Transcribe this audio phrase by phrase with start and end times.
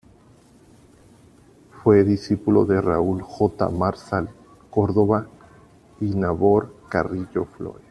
[1.83, 3.69] Fue discípulo de Raúl J.
[3.69, 4.29] Marsal
[4.71, 5.27] Córdoba
[5.99, 7.79] y Nabor Carrillo Flores.